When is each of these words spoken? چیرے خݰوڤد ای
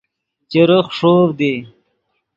چیرے 0.49 0.79
خݰوڤد 0.95 1.29
ای 1.47 1.53